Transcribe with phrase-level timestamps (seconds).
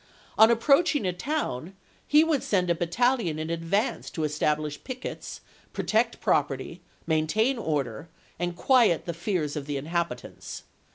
[0.35, 1.75] On approach ing a town
[2.07, 5.41] he would send a battalion in advance to establish pickets,
[5.73, 8.09] protect property, maintain order,
[8.39, 10.63] and quiet the fears of the inhabitants.